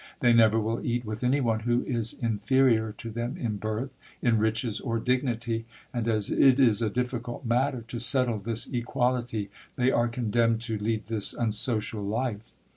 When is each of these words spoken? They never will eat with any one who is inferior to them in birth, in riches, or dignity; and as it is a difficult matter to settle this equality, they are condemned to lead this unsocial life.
They 0.19 0.33
never 0.33 0.59
will 0.59 0.83
eat 0.83 1.05
with 1.05 1.23
any 1.23 1.41
one 1.41 1.59
who 1.59 1.83
is 1.83 2.11
inferior 2.13 2.91
to 2.97 3.11
them 3.11 3.37
in 3.37 3.57
birth, 3.57 3.91
in 4.23 4.39
riches, 4.39 4.79
or 4.79 4.97
dignity; 4.97 5.65
and 5.93 6.07
as 6.07 6.31
it 6.31 6.59
is 6.59 6.81
a 6.81 6.89
difficult 6.89 7.45
matter 7.45 7.85
to 7.87 7.99
settle 7.99 8.39
this 8.39 8.65
equality, 8.73 9.51
they 9.75 9.91
are 9.91 10.07
condemned 10.07 10.61
to 10.61 10.79
lead 10.79 11.05
this 11.05 11.35
unsocial 11.35 12.01
life. 12.03 12.53